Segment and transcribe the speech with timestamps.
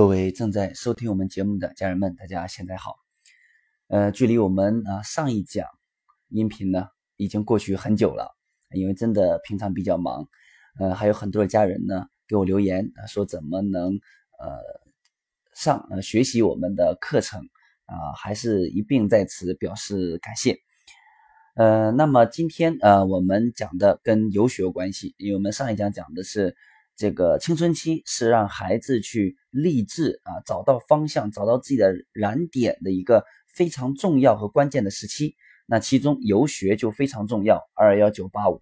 [0.00, 2.96] 各位正在收听我们节目的家人们，大家现在好。
[3.88, 5.66] 呃，距离我们啊上一讲
[6.30, 8.34] 音频呢，已经过去很久了，
[8.70, 10.26] 因为真的平常比较忙，
[10.78, 13.92] 呃，还有很多的家人呢给我留言，说怎么能
[14.38, 14.58] 呃
[15.54, 17.42] 上呃学习我们的课程
[17.84, 20.56] 啊，还是一并在此表示感谢。
[21.56, 26.56] 呃，那么今天呃我们讲的跟游学有关系，因为我们上一讲讲的是。
[27.00, 35.34] 这个青春期是让孩子去立志啊，找到方向，找到自己的燃点的一个非常重要和关键的时期。
[35.64, 38.60] 那其中游学就非常重要，二幺九八五。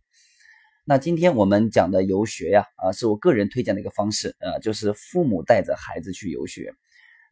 [0.85, 6.73] 那今天我们讲的游学呀，啊，是我个人推荐的一个方式啊，就是父母带着孩子去游学。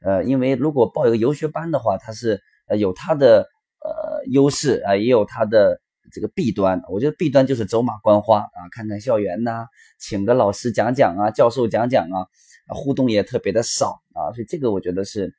[0.04, 3.48] 呃，因为如果报一个游学班的话，它是呃有它的
[3.80, 5.80] 呃优势啊，也有它的。
[6.16, 9.66] 这个弊端，我觉得弊端就是走马观花啊，看看校园呐，
[9.98, 12.26] 请个老师讲讲啊，教授讲讲啊，
[12.68, 15.34] 互动也特别的少啊，所以这个我觉得是，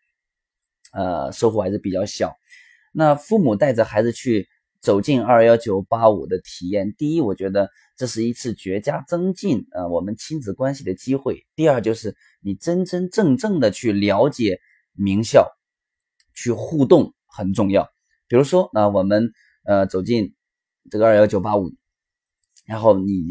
[0.94, 2.38] 呃，收获还是比较小。
[2.92, 4.48] 那父母带着孩子去
[4.80, 14.60] 走进二幺九八五的体验，第一，我觉得这是一次绝佳增进呃我们亲子关系的机会；第二，就是你真真正正的去了解
[14.94, 15.58] 名校，
[16.36, 17.90] 去互动很重要。
[18.28, 19.32] 比如说，那我们
[19.66, 20.37] 呃走进。
[20.90, 21.72] 这个二幺九八五，
[22.66, 23.26] 然后你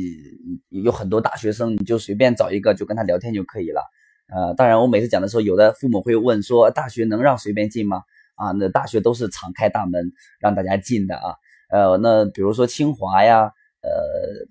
[0.69, 3.81] 有很多大学生，你就随便找一个就跟他聊天就可以了。
[4.29, 8.03] 呃，当然我每次讲的时候，有的父母会问说，大学能让随便进吗？
[8.35, 11.35] 啊，那大学都是敞开大门让大家进的啊。
[11.71, 13.43] 呃，那比如说清华呀，
[13.81, 13.91] 呃，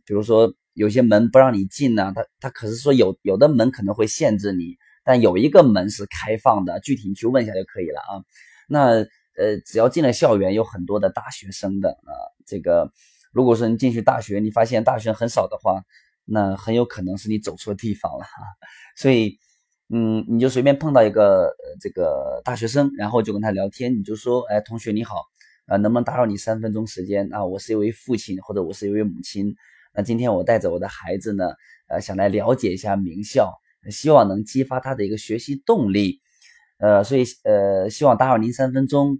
[0.05, 8.23] 比如说有些门不让你进呢，他他可是说有有的门可能会限制你，但有一个门是开放的，具体你去问一下就可以了啊。
[8.67, 9.05] 那。
[9.37, 12.11] 呃，只要进了校园，有很多的大学生的啊。
[12.45, 12.91] 这个，
[13.31, 15.83] 如果说你进去大学，你发现大学很少的话，
[16.25, 18.29] 那很有可能是你走错地方了哈。
[18.95, 19.37] 所以，
[19.89, 25.23] 嗯，你就随便碰到一个呃这个大学生，然后就跟他聊天，你就说，哎，同学你好，
[25.67, 27.45] 啊，能不能打扰你三分钟时间啊？
[27.45, 29.55] 我是一位父亲，或者我是一位母亲，
[29.93, 31.45] 那今天我带着我的孩子呢，
[31.87, 33.53] 呃，想来了解一下名校，
[33.89, 36.21] 希望能激发他的一个学习动力。
[36.77, 39.19] 呃，所以呃，希望打扰您三分钟，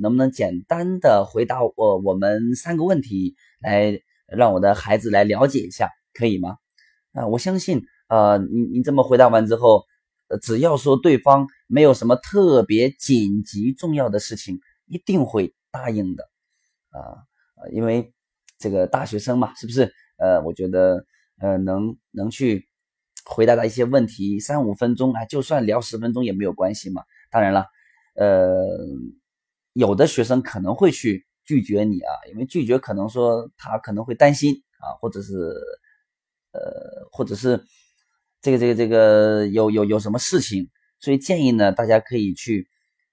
[0.00, 6.56] 能不能简单的回答我我们三个问题，来让我的孩子来了解一下，可以吗？
[7.12, 9.84] 啊，我相信，呃，你你这么回答完之后，
[10.28, 16.28] 呃，只要说对方没有什么特别紧急重要的事情，一定会答应的，
[16.90, 17.22] 啊，
[17.70, 18.12] 因为
[18.58, 19.92] 这个大学生嘛，是不是？
[20.18, 21.04] 呃，我觉得，
[21.38, 22.68] 呃，能能去。
[23.28, 27.02] 回答他一些问题，三五分钟，啊，就算聊十分钟也没有关系嘛。
[27.28, 27.66] 当然了，
[28.14, 28.64] 呃，
[29.72, 35.34] 有的学生可能会去拒绝你啊，因为拒绝可能说他可能会担心啊，或者是
[36.52, 37.62] 呃，或者是
[38.40, 40.70] 这个这个这个有有有什么事情，
[41.00, 42.68] 所以建议呢，大家可以去，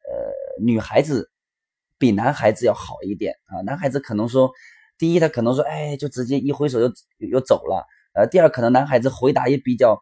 [0.08, 1.32] 呃，女孩子
[1.98, 3.62] 比男孩子要好一点啊。
[3.62, 4.52] 男孩子可能说，
[5.00, 7.84] 第一他可能说，哎，就直接一挥手就又走了。
[8.14, 10.00] 呃，第二，可能男孩子回答也比较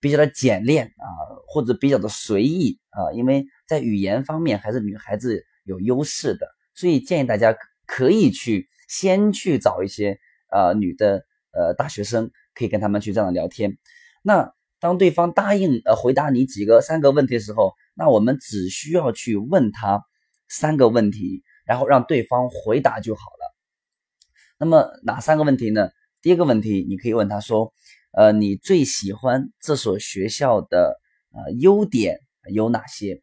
[0.00, 1.06] 比较的简练啊，
[1.46, 7.56] 或者比较的随意啊，因为在语言方面还是女孩子有优势的，所以建议大家
[7.86, 10.18] 可以去先去找一些
[10.50, 13.76] 呃女的呃大学生，可以跟他们去这样聊天。
[14.22, 20.02] 那当对方答应呃回答你几个三个问题的时候，那我们只需要去问他
[20.48, 23.54] 三个问题，然后让对方回答就好了。
[24.58, 25.90] 那么哪三个问题呢？
[26.24, 27.74] 第一个问题，你可以问他说
[28.16, 30.98] ：“呃，你最喜欢这所学校的
[31.32, 32.18] 呃优点
[32.50, 33.20] 有哪些？”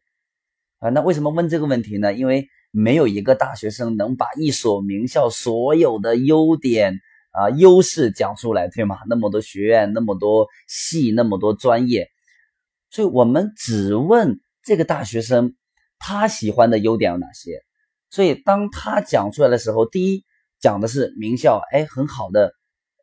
[0.78, 2.14] 啊，那为什么问这个问题呢？
[2.14, 7.00] 因为没有一个大学生能把一所名校所有的优点
[7.32, 8.98] 啊优势讲出来，对吗？
[9.08, 12.08] 那么多学院，那么多系，那么多专业，
[12.88, 15.56] 所以我们只问这个大学生
[15.98, 17.64] 他喜欢的优点有哪些。
[18.10, 20.24] 所以当他讲出来的时候，第一
[20.60, 22.54] 讲的是名校，哎，很好的。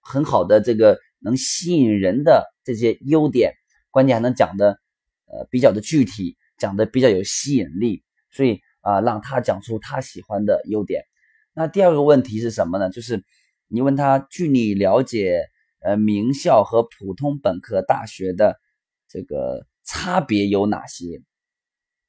[0.02, 3.54] 很好的这个能吸引人的这些优点，
[3.92, 4.80] 关键还能讲的
[5.26, 11.04] 呃比较的具体，讲的比较有吸引力，所以啊让他讲出他喜欢的优点。
[11.54, 12.90] 那第二个问题是什么呢？
[12.90, 13.24] 就是
[13.68, 15.44] 你问他，据你了解，
[15.82, 18.60] 呃名校和普通本科大学的
[19.08, 21.22] 这个差别有哪些？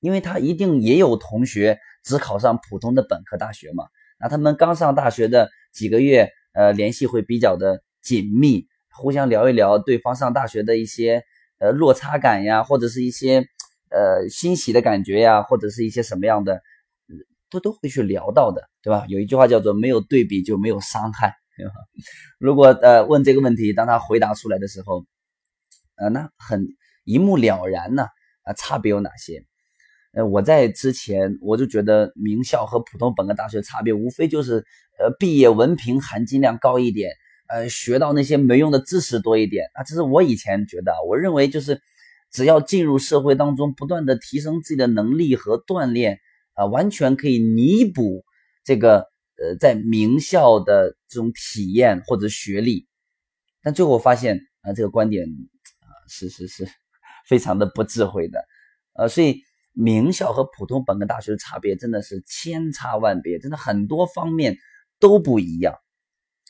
[0.00, 3.84] 因为他一定也有同学只考上普通的本科大学嘛，
[4.18, 7.82] 那他们刚上大学的几个月，呃联系会比较的。
[8.02, 11.22] 紧密，互相聊一聊对方上大学的一些
[11.58, 13.44] 呃落差感呀，或者是一些
[13.90, 16.62] 呃欣喜的感觉呀，或者是一些什么样的，
[17.50, 19.04] 都都会去聊到的，对吧？
[19.08, 21.72] 有一句话叫做“没有对比就没有伤害”，对吧？
[22.40, 25.04] 如果呃问这个问题，当他回答出来的时候，
[25.96, 26.68] 呃，那很
[27.04, 28.06] 一目了然呢。
[28.44, 29.44] 啊，差别有哪些？
[30.12, 34.64] 呃，我在之前我就觉得名校和普通本科大学差别无非就是
[34.98, 37.12] 呃毕业文凭含金量高一点，
[37.46, 41.80] 呃学到那些没用的知识多一点啊，这是我以前觉得，我认为就是
[42.32, 46.18] 只要进入社会当中，不断的提升自己的能力和锻炼
[46.54, 48.24] 啊，完全可以弥补
[48.64, 52.88] 这个呃在名校的这种体验或者学历。
[53.62, 55.24] 但最后发现啊，这个观点
[55.82, 56.66] 啊是是是
[57.28, 58.44] 非常的不智慧的，
[58.94, 59.44] 呃，所以。
[59.72, 64.56] 名校和普通本科大学的差别真的是千差万别，真的很多方面
[64.98, 65.74] 都不一样。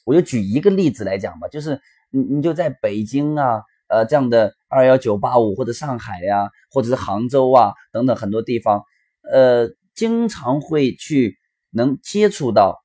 [0.05, 1.81] 我就举一个例子来讲吧，就是
[2.11, 8.83] 你你就在北京啊，呃这样的二幺九八五或者上海呀，或者是杭州啊等等很多地方，
[9.31, 11.37] 呃，经常会去
[11.71, 12.83] 能接触到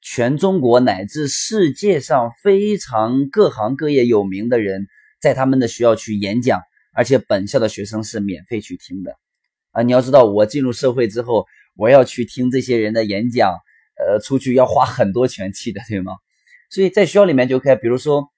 [0.00, 4.86] 全中国乃至世界上非常各行各业有名的人，
[5.20, 6.62] 在他们的学校去演讲。
[6.98, 9.14] 而且本校的学生是免费去听的，
[9.70, 11.46] 啊，你要知道，我进入社会之后，
[11.76, 13.52] 我要去听这些人的演讲，
[13.94, 16.14] 呃，出去要花很多钱去的，对吗？
[16.70, 18.28] 所以在学校里面就可以，比如说，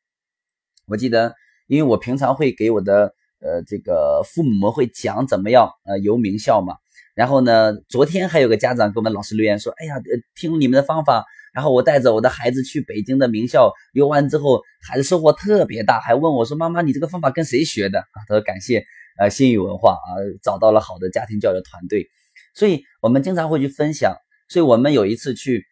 [0.86, 1.34] 我记得，
[1.68, 6.76] 因为我平常会给我的呃这个父母会讲怎么样呃游名校嘛，
[7.14, 9.94] 然后呢，昨天还有个家长给我们老师留言说，哎呀，
[10.34, 11.24] 听你们的方法。
[11.52, 18.84] 然后我带着我的孩子去北京的名校游完之后，孩子收获特别大，还问我说：“妈妈，你这个方法跟谁学的？”啊，他说感谢
[19.18, 20.08] 呃新宇文化啊，
[20.42, 22.08] 找到了好的家庭教育团队。
[22.54, 24.14] 所以我们经常会去分享。
[24.48, 25.64] 所以我们有一次去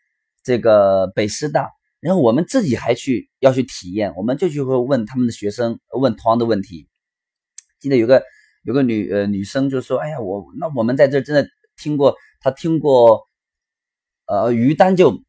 [0.42, 1.70] 这个北师大，
[2.00, 6.88] 然后我们自己还去要去体验，我们就去会问他们的学生问同样的问题。
[7.78, 8.24] 记得有个
[8.64, 13.28] 有个女呃女生就说：“哎呀，我那我们在这真的听过，她听过
[14.26, 15.22] 呃于丹就。”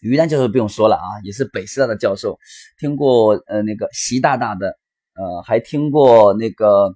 [0.00, 2.38] 于丹教授不用说了啊，也是北师大的教授，
[2.78, 4.78] 听过呃那个习大大的，
[5.14, 6.94] 呃还听过那个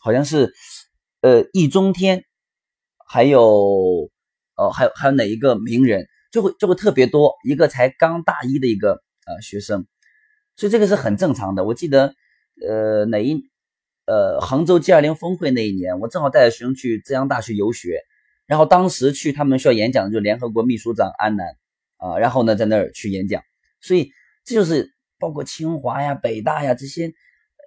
[0.00, 0.54] 好像是
[1.20, 2.24] 呃易中天，
[3.06, 4.10] 还有
[4.56, 9.86] 呃还有还有哪一个名人，就会就会特别多，一个才刚大一的一个呃学生，
[10.56, 11.64] 所以这个是很正常的。
[11.64, 12.14] 我记得
[12.66, 13.42] 呃哪一
[14.06, 18.00] 呃杭州 G 二零峰会那一年，我正好带着学生去浙江大学游学，
[18.46, 21.46] 然后当时去他们学校演讲的就联合国秘书长安南。
[22.06, 23.42] 啊，然后呢，在那儿去演讲，
[23.80, 24.10] 所以
[24.44, 27.12] 这就是包括清华呀、北大呀这些，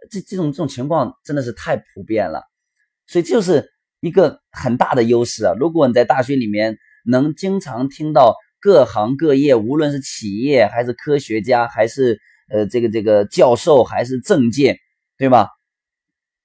[0.10, 2.44] 这这种这种情况真的是太普遍了，
[3.08, 3.70] 所以这就是
[4.00, 5.54] 一个很大的优势啊。
[5.60, 14.80] 如果你在大学里面能经常听到各行各业，无论是企业还是科学家，还是呃这个这个教授，还是政界，
[15.18, 15.50] 对吧？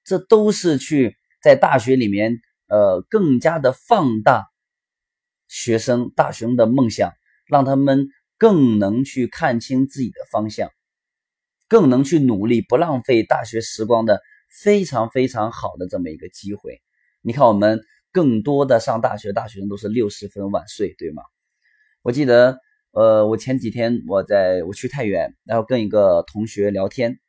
[0.03, 4.45] 这都是去在大学里面呃更加的放大
[5.47, 7.11] 学生大学生的梦想。
[7.47, 8.07] 让他们
[8.37, 10.69] 更能去看清自己的方向，
[11.67, 14.21] 更能去努力，不浪费大学时光的
[14.61, 16.81] 非常非常好的这么一个机会。
[17.21, 17.81] 你看，我们
[18.11, 21.23] 更多的上大学大学生都是六十分晚睡，对吗？
[22.01, 22.59] 我记得，
[22.91, 27.19] 呃，我前几天我在我去太原，然后跟一个同学聊天，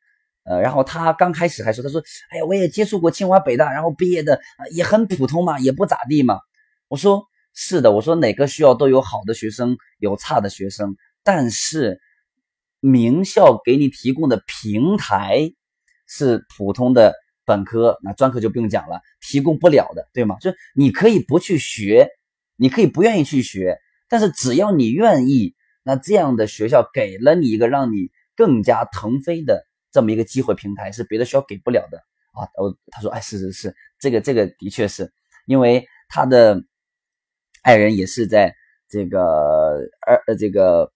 [0.43, 4.41] 呃，然后他刚开始还说，他说，哎呀，我也接触过清华北大，然后毕业的
[4.71, 6.39] 也很普通嘛，也不咋地嘛。
[6.89, 7.23] 我说。
[7.59, 11.99] 是的，我说哪个学校都有好的学生，有差的学生，但是
[12.79, 15.51] 名校给你提供的平台
[16.07, 17.15] 是普通的
[17.45, 20.37] 本科，那专科就不用讲了，提供不了的，对吗？
[20.39, 22.11] 就你可以不去学，
[22.57, 31.97] 你可以不愿意去学，但是只要你愿意，那这样的学校给了你一个让你更加腾飞的这么一个机会平台，是别的学校给不了的
[32.33, 32.45] 啊。
[32.61, 35.11] 我他说，哎，是是是，这个这个的确是
[35.47, 36.63] 因为他的。
[37.67, 38.55] 爱人也是在
[38.87, 39.19] 这个
[39.99, 40.89] 二呃这个呃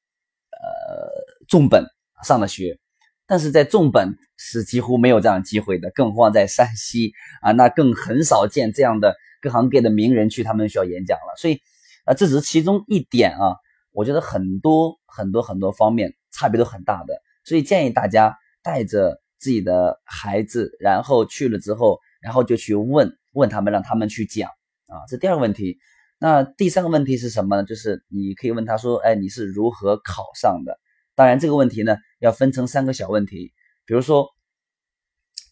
[1.49, 1.85] 重本
[2.23, 2.79] 上的学，
[3.27, 7.11] 但是在重本是几乎没有这样机会的，更何况在山西
[7.41, 11.35] 啊，那更很少见这样的各行各业的名人去他们学校演讲了。
[11.35, 11.59] 所以
[12.05, 13.57] 啊，这只是其中一点啊，
[13.91, 24.49] 我觉得很多很多很多方面差别都很大的，所以建议大家带着自己的孩子，然后去了之后，然后就去问问他们，让他们去讲
[24.87, 25.03] 啊。
[25.09, 25.77] 这第二个问题。
[26.23, 27.63] 那第三个问题是什么呢？
[27.63, 30.79] 就是你可以问他说：“哎，你是如何考上的？”
[31.15, 33.51] 当然，这个问题呢要分成三个小问题。
[33.87, 34.29] 比如说，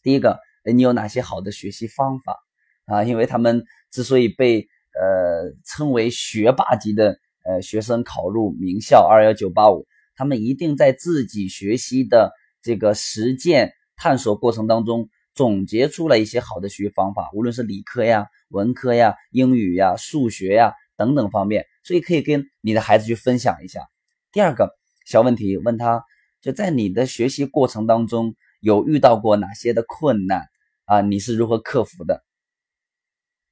[0.03, 0.37] 第一个，
[0.71, 2.37] 你有哪些好的学习方法
[2.85, 3.03] 啊？
[3.03, 18.27] 因为他们之所以被呃称为学霸级的呃学生考入名校二幺九八五，他们一定在自己学习的这个实践探索过程当中总结出了一些好的学习方法，无论是理科呀。
[18.49, 23.87] 文科呀、英语呀、数学呀等等方面，所以可以跟你的孩子去分享一下。
[24.33, 26.03] 第二个小问题，问他
[26.41, 30.45] 就在你的学习过程当中有遇到过哪些的困难
[30.83, 32.21] 啊，你是如何克服的？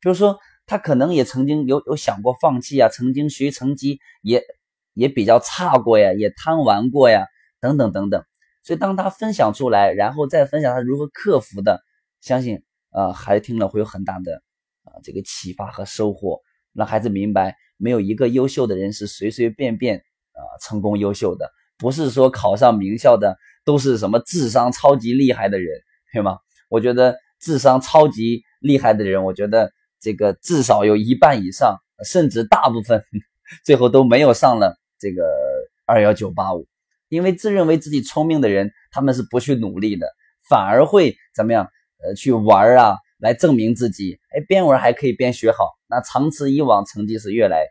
[0.01, 4.43] 就是说，他可能也曾经有有想过放弃啊，曾经学习成绩也
[4.93, 7.27] 也比较差过呀，也贪玩过呀，
[7.61, 8.25] 等等等等。
[8.67, 11.79] 所以当他分享出来，然后再分享他如何克服的，
[12.19, 14.43] 相信啊，孩子听了会有很大的
[14.83, 16.41] 啊这个启发和收获，
[16.73, 19.99] 让孩子明白，没有一个优秀的人是随随便便
[20.33, 25.79] 啊成功优秀的，不是说考上名校的都是什么智商超级厉害的人，
[26.11, 26.37] 对吗？
[26.67, 33.01] 我觉得智商超级厉害的人，我觉得这个至少有一半以上，甚至大部分，
[33.63, 35.23] 最后都没有上了这个
[35.85, 36.67] 二幺九八五，
[37.09, 40.07] 因为自认为自己聪明的人，他们是不去努力的，
[40.49, 41.67] 反而会怎么样？
[42.03, 44.19] 呃，去玩啊，来证明自己。
[44.29, 47.65] 哎，边玩还可以边学好，那长此以往，成绩是越来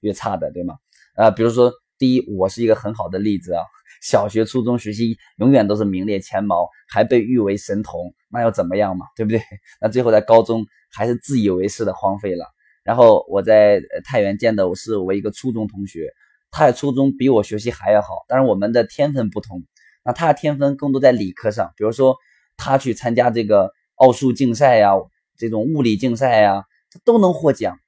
[0.00, 0.76] 越差的，对吗？
[1.16, 3.62] 呃，比如说，第一，我是一个很好的例子啊。
[4.00, 9.06] 小学、初中学习永远都是名列前茅，还被誉为神童，那又怎么样嘛？
[9.16, 9.42] 对不对？
[9.82, 12.46] 那最后在高中还是自以为是的荒废了。
[12.84, 16.10] 然后我在太原见的我是我一个初中同学，
[16.50, 19.64] 他的初中比我学习还要好，但是我们的天分不同。
[20.04, 22.16] 那他的天分更多在理科上，比如说
[22.56, 24.92] 他去参加这个奥数竞赛呀，
[25.36, 27.78] 这种物理竞赛呀，他都能获奖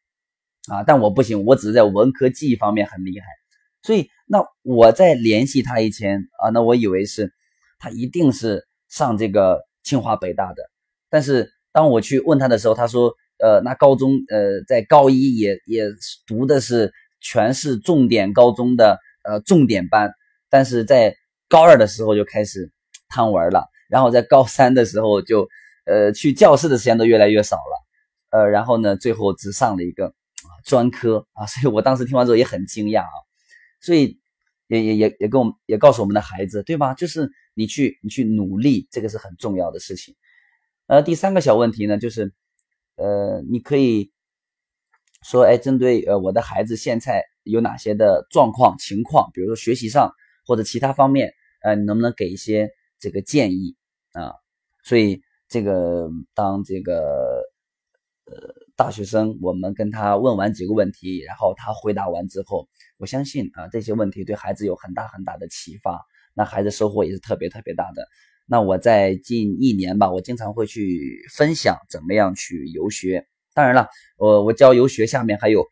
[0.68, 0.82] 啊。
[0.82, 3.26] 但我不行，我只是在文科记忆方面很厉害。
[3.82, 7.32] 所以，那我在联系他以前啊，那我以为是
[7.78, 10.62] 他一定是上这个清华北大的。
[11.08, 15.86] 但是当我去问他的时候，他说：“呃，那高中呃，在高一也也
[16.26, 20.12] 读的是全市重点高中的呃重点班，
[20.48, 21.16] 但是在
[21.48, 22.70] 高二的时候就开始
[23.08, 25.48] 贪玩了，然后在高三的时候就
[25.84, 30.14] 呃去教室的时间都越来越少了，呃，然后呢，最后只上了一个
[30.64, 33.10] 专科啊，所以我当时听完之后也很惊讶啊。”
[33.82, 34.20] 所以，
[34.66, 36.92] 也也也也跟我们也告诉我们的孩子，对吧？
[36.92, 40.14] 就是你去你去努力，这个是很重要的事情。
[40.86, 42.34] 呃，第三个小问题呢，就是，
[42.96, 44.12] 呃，你可以
[45.22, 50.12] 说，哎，针对呃我的孩子现在有哪些的状况情况，比如说学习上
[50.46, 53.76] 或者其他方面，呃，你能不能给一些这个建议
[54.12, 54.32] 啊？
[54.82, 57.42] 所以这个当这个
[58.26, 62.68] 呃大学生，我们跟他问完几个问题，然后他回答完之后。
[62.98, 68.06] 我相信啊，这些问题对孩子有很大很大的启发，那孩子收获也是特别特别大的。
[68.44, 73.26] 那我在近一年吧，我经常会去分享怎么样去游学。
[73.54, 75.66] 当然了，我我教游学，下面还有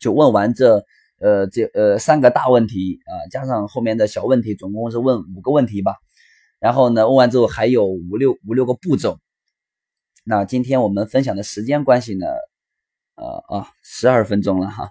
[0.00, 0.84] 就问完这
[1.18, 5.94] 呃这呃三个大问题啊，加上后面的小问题，总共是问五个问题吧。
[6.58, 9.18] 然后呢，问完之后还有五六五六个步骤。
[10.24, 12.26] 那今天我们分享的时间关系呢，
[13.14, 14.90] 呃啊十二分钟了哈。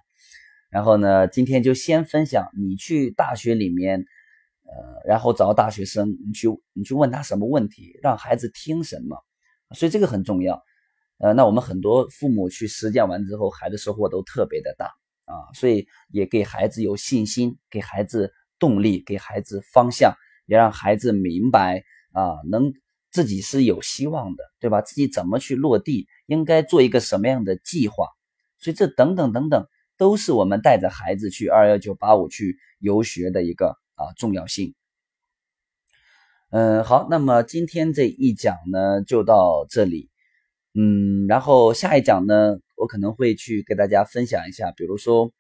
[0.70, 4.06] 然后呢，今天就先分享你去大学里面，
[4.66, 9.18] 呃，然后找大学生，你去你去问他什么问题，让孩子听什么，
[9.76, 10.64] 所以这个很重要。
[11.20, 14.86] 呃，那我们很多父母去实践完之后，孩子收获都特别的大
[15.26, 20.14] 啊，所以也给孩子有信心，给孩子动力，给孩子方向，
[20.48, 21.84] 也让孩子明白
[22.14, 22.74] 啊，能
[23.12, 24.82] 自己是有希望的，对吧？
[24.82, 28.08] 自己怎么去落地，应该做一个什么样的计划，
[28.58, 29.68] 所以这等等等等。
[29.98, 34.74] 都是我们带着孩子去二幺九八五去游学的一个啊重要性。
[36.52, 40.09] 嗯，好，那么今天这一讲呢就到这里。
[40.80, 45.34] 嗯，然后下一讲呢，我可能会去给大家分享一下，比如说，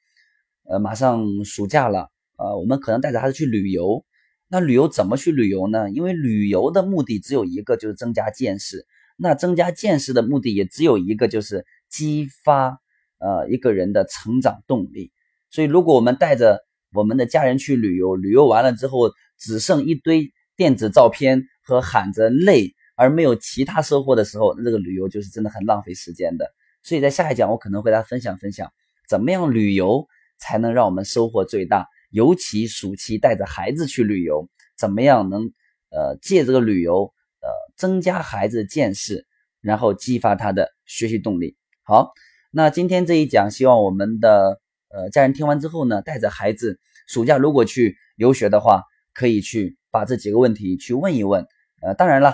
[0.65, 4.03] 呃，马上暑假了，呃，我们可能带着孩子去旅游。
[4.49, 5.89] 那旅游怎么去旅游呢？
[5.91, 8.85] 因为旅游的目的只有一个，就是增加见识。
[9.15, 12.77] 那增加见识的目的也只有一个，就是激发。
[13.21, 15.11] 呃，一个人的成长动力。
[15.49, 26.53] 所以，如果我们带着我们的家人去旅游，旅游完了之后只剩一堆电子照片和喊着累，而没有其他收获的时候，那这个旅游就是真的很浪费时间的。
[26.83, 28.71] 所以在下一讲，我可能会大家分享分享，
[29.07, 30.05] 怎么样旅游
[30.37, 31.87] 才能让我们收获最大。
[32.09, 35.51] 尤其暑期带着孩子去旅游，怎么样能
[35.89, 39.25] 呃借这个旅游呃增加孩子见识，
[39.61, 41.55] 然后激发他的学习动力。
[41.83, 42.11] 好。
[42.51, 48.81] 那今天这一讲，希望我们的呃家人听完之后呢，带着孩子暑假如果去留学的话，
[49.13, 51.45] 可以去把这几个问题去问一问。
[51.83, 52.33] 呃，当然了，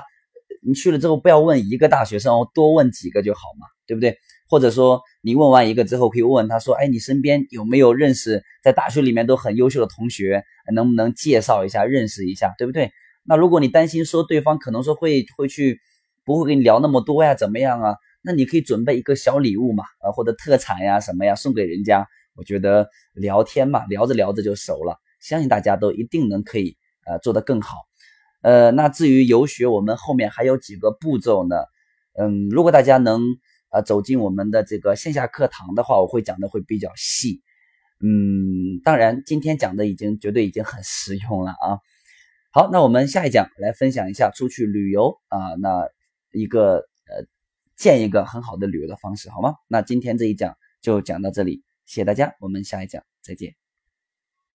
[0.65, 4.17] 你去了之后不要问一个大学生哦，多问几个就好嘛，对不对？
[4.48, 10.43] 或者说你问完一个之后，可以问问他说，哎，你身边有没有认识在大学里面都很优秀的同学，
[10.74, 12.91] 能不能介绍一下，认识一下，对不对？
[13.24, 15.79] 那如果你担心说对方可能说会会去
[16.25, 17.95] 不会跟你聊那么多呀，怎么样啊？
[18.22, 22.07] 那你可以准备一个小礼物嘛，呃，或者特产呀什么呀，送给人家。
[22.36, 26.75] 我觉得聊天嘛，聊着聊着就熟了，相信大家都一定能可以
[27.07, 27.77] 呃做得更好。
[28.45, 31.55] 呃，那至于游学，我们后面还有几个步骤呢？
[32.13, 33.23] 嗯，如果大家能
[33.71, 37.41] 呃走进我们的这个线下课堂的话，我会讲的会比较细。
[38.01, 41.79] 嗯，当然今天讲的已经绝对已经很实用了啊。
[42.51, 45.89] 好，那我们下一讲来分享一下出去旅游啊，那
[46.31, 47.25] 一个呃
[47.75, 49.55] 建一个很好的旅游的方式，好吗？
[49.67, 53.64] 那今天这一讲就讲到这里，谢谢大家，我们下一讲再见。